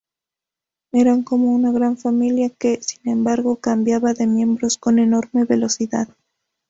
[0.93, 6.07] Eran como una gran familia que, sin embargo, cambiaba de miembros con enorme velocidad.